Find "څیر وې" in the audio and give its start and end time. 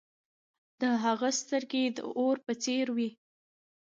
2.63-3.09